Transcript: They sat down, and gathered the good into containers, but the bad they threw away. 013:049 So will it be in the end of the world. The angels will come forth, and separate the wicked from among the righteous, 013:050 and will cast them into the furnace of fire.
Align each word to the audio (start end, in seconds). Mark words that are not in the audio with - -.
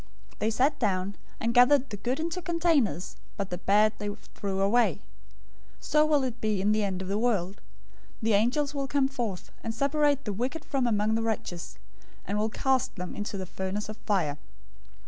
They 0.39 0.49
sat 0.49 0.79
down, 0.79 1.15
and 1.39 1.53
gathered 1.53 1.91
the 1.91 1.97
good 1.97 2.19
into 2.19 2.41
containers, 2.41 3.17
but 3.37 3.51
the 3.51 3.59
bad 3.59 3.93
they 3.99 4.09
threw 4.33 4.61
away. 4.61 4.93
013:049 5.79 5.83
So 5.85 6.05
will 6.07 6.23
it 6.23 6.41
be 6.41 6.59
in 6.59 6.71
the 6.71 6.83
end 6.83 7.03
of 7.03 7.07
the 7.07 7.19
world. 7.19 7.61
The 8.19 8.33
angels 8.33 8.73
will 8.73 8.87
come 8.87 9.07
forth, 9.07 9.51
and 9.63 9.75
separate 9.75 10.25
the 10.25 10.33
wicked 10.33 10.65
from 10.65 10.87
among 10.87 11.13
the 11.13 11.21
righteous, 11.21 11.77
013:050 12.21 12.21
and 12.29 12.39
will 12.39 12.49
cast 12.49 12.95
them 12.95 13.15
into 13.15 13.37
the 13.37 13.45
furnace 13.45 13.89
of 13.89 13.97
fire. 13.97 14.39